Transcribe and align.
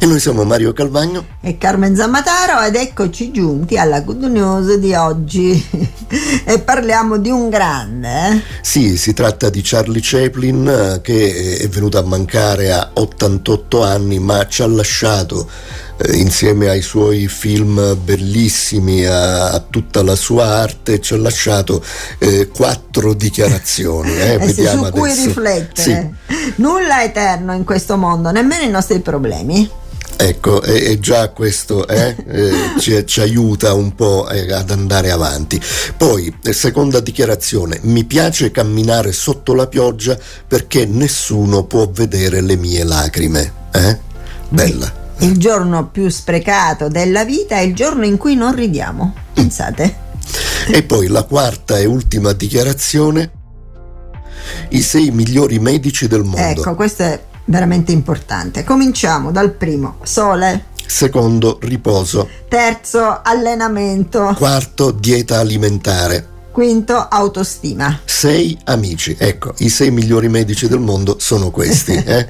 E 0.00 0.06
noi 0.06 0.20
siamo 0.20 0.44
Mario 0.44 0.72
Calvagno 0.72 1.26
e 1.40 1.58
Carmen 1.58 1.96
Zammataro 1.96 2.64
ed 2.64 2.76
eccoci 2.76 3.32
giunti 3.32 3.76
alla 3.76 4.00
Good 4.02 4.22
News 4.26 4.76
di 4.76 4.94
oggi 4.94 5.50
e 6.46 6.60
parliamo 6.60 7.18
di 7.18 7.30
un 7.30 7.48
grande. 7.48 8.08
Eh? 8.08 8.42
Sì, 8.60 8.96
si 8.96 9.12
tratta 9.12 9.50
di 9.50 9.60
Charlie 9.60 9.98
Chaplin 10.00 10.68
eh, 10.68 11.00
che 11.00 11.56
è 11.58 11.68
venuto 11.68 11.98
a 11.98 12.02
mancare 12.02 12.70
a 12.70 12.90
88 12.92 13.82
anni 13.82 14.20
ma 14.20 14.46
ci 14.46 14.62
ha 14.62 14.68
lasciato 14.68 15.50
eh, 15.96 16.16
insieme 16.16 16.68
ai 16.68 16.82
suoi 16.82 17.26
film 17.26 17.98
bellissimi, 18.00 19.04
a, 19.04 19.50
a, 19.50 19.58
tutta 19.58 20.04
la 20.04 20.14
sua 20.14 20.46
arte, 20.46 21.00
ci 21.00 21.14
ha 21.14 21.18
lasciato 21.18 21.84
eh, 22.18 22.46
quattro 22.54 23.14
dichiarazioni. 23.14 24.16
Eh, 24.16 24.38
su 24.54 24.90
cui 24.92 25.12
riflettere. 25.12 26.14
Sì. 26.28 26.52
Nulla 26.56 27.00
è 27.00 27.06
eterno 27.06 27.52
in 27.52 27.64
questo 27.64 27.96
mondo, 27.96 28.30
nemmeno 28.30 28.62
i 28.62 28.70
nostri 28.70 29.00
problemi. 29.00 29.86
Ecco, 30.20 30.60
e, 30.62 30.90
e 30.90 30.98
già 30.98 31.28
questo 31.28 31.86
eh, 31.86 32.16
eh, 32.26 32.50
ci, 32.80 33.06
ci, 33.06 33.20
aiuta 33.20 33.72
un 33.74 33.94
po' 33.94 34.28
eh, 34.28 34.52
ad 34.52 34.72
andare 34.72 35.12
avanti. 35.12 35.60
Poi, 35.96 36.36
seconda 36.50 36.98
dichiarazione, 36.98 37.78
mi 37.82 38.02
piace 38.02 38.50
camminare 38.50 39.12
sotto 39.12 39.54
la 39.54 39.68
pioggia 39.68 40.18
perché 40.46 40.86
nessuno 40.86 41.62
può 41.66 41.88
vedere 41.88 42.40
le 42.40 42.56
mie 42.56 42.82
lacrime. 42.82 43.52
Eh? 43.72 43.98
Bella. 44.48 44.92
Il 45.18 45.38
giorno 45.38 45.88
più 45.88 46.08
sprecato 46.08 46.88
della 46.88 47.24
vita 47.24 47.56
è 47.56 47.60
il 47.60 47.76
giorno 47.76 48.04
in 48.04 48.16
cui 48.16 48.34
non 48.34 48.52
ridiamo. 48.52 49.14
Pensate. 49.32 50.06
E 50.66 50.82
poi 50.82 51.06
la 51.06 51.22
quarta 51.22 51.78
e 51.78 51.84
ultima 51.84 52.32
dichiarazione, 52.32 53.30
i 54.70 54.82
sei 54.82 55.12
migliori 55.12 55.60
medici 55.60 56.08
del 56.08 56.24
mondo. 56.24 56.60
Ecco, 56.60 56.74
questo 56.74 57.04
è 57.04 57.20
veramente 57.48 57.92
importante. 57.92 58.64
Cominciamo 58.64 59.30
dal 59.30 59.52
primo, 59.52 59.96
sole. 60.02 60.66
Secondo, 60.86 61.58
riposo. 61.60 62.28
Terzo, 62.48 63.20
allenamento. 63.22 64.34
Quarto, 64.36 64.90
dieta 64.90 65.38
alimentare. 65.38 66.36
Quinto, 66.58 66.96
autostima. 66.96 68.00
Sei 68.04 68.58
amici, 68.64 69.14
ecco, 69.16 69.54
i 69.58 69.68
sei 69.68 69.92
migliori 69.92 70.28
medici 70.28 70.66
del 70.66 70.80
mondo 70.80 71.18
sono 71.20 71.52
questi. 71.52 71.92
Eh? 72.08 72.26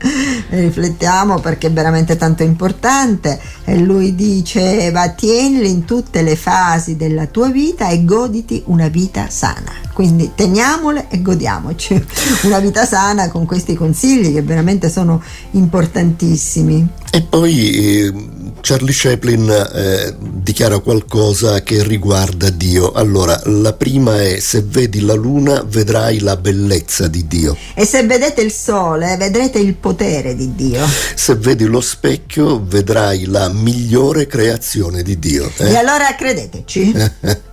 Riflettiamo 0.51 1.41
perché 1.41 1.69
è 1.69 1.73
veramente 1.73 2.17
tanto 2.17 2.43
importante. 2.43 3.41
E 3.65 3.79
lui 3.79 4.15
diceva: 4.15 5.09
Tienili 5.09 5.71
in 5.71 5.87
tutte 5.87 6.21
le 6.21 6.37
fasi 6.37 6.97
della 6.97 7.25
tua 7.25 7.49
vita 7.49 7.89
e 7.89 8.05
goditi 8.05 8.63
una 8.67 8.89
vita 8.89 9.31
sana. 9.31 9.73
Quindi 9.95 10.33
teniamole 10.35 11.07
e 11.09 11.23
godiamoci 11.23 12.05
una 12.45 12.59
vita 12.59 12.85
sana 12.85 13.31
con 13.31 13.47
questi 13.47 13.75
consigli 13.75 14.35
che 14.35 14.43
veramente 14.43 14.91
sono 14.91 15.23
importantissimi. 15.53 16.87
E 17.11 17.23
poi 17.23 17.71
eh, 17.71 18.13
Charlie 18.61 18.93
Chaplin 18.95 19.49
eh, 19.51 20.15
dichiara 20.19 20.79
qualcosa 20.79 21.63
che 21.63 21.83
riguarda 21.83 22.51
Dio. 22.51 22.93
Allora, 22.93 23.41
la 23.45 23.73
prima 23.73 24.23
è 24.23 24.39
se 24.41 24.63
vedi 24.63 25.01
la 25.01 25.15
luna 25.15 25.65
vedrai 25.67 26.21
la 26.21 26.37
bellezza 26.37 27.09
di 27.09 27.27
Dio. 27.27 27.57
E 27.75 27.85
se 27.85 28.05
vedete 28.05 28.43
il 28.43 28.53
sole 28.53 29.17
vedrete 29.17 29.59
il 29.59 29.75
potere 29.75 30.35
di 30.35 30.55
Dio. 30.55 30.87
Se 31.15 31.35
vedi 31.37 31.65
lo 31.65 31.81
specchio 31.81 32.63
vedrai 32.65 33.27
la 33.27 33.49
migliore 33.49 34.27
creazione 34.27 35.03
di 35.03 35.19
Dio. 35.19 35.51
Eh? 35.57 35.71
E 35.71 35.77
allora 35.77 36.15
credeteci. 36.17 36.95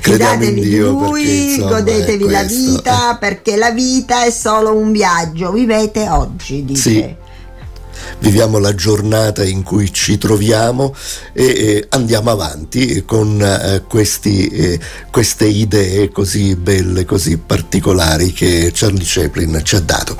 Fidatevi 0.00 0.60
di 0.60 0.78
lui, 0.78 1.24
perché, 1.24 1.32
insomma, 1.32 1.70
godetevi 1.70 2.30
la 2.30 2.42
vita 2.44 3.16
perché 3.20 3.56
la 3.56 3.70
vita 3.72 4.24
è 4.24 4.30
solo 4.30 4.74
un 4.74 4.90
viaggio. 4.90 5.52
Vivete 5.52 6.08
oggi, 6.08 6.64
dice. 6.64 6.80
Sì 6.80 7.22
viviamo 8.18 8.58
la 8.58 8.74
giornata 8.74 9.44
in 9.44 9.62
cui 9.62 9.92
ci 9.92 10.18
troviamo 10.18 10.94
e, 11.32 11.44
e 11.44 11.86
andiamo 11.90 12.30
avanti 12.30 13.04
con 13.04 13.40
eh, 13.40 13.82
questi, 13.88 14.48
eh, 14.48 14.80
queste 15.10 15.46
idee 15.46 16.10
così 16.10 16.54
belle, 16.56 17.04
così 17.04 17.36
particolari 17.38 18.32
che 18.32 18.70
Charlie 18.74 19.04
Chaplin 19.04 19.60
ci 19.62 19.76
ha 19.76 19.80
dato. 19.80 20.16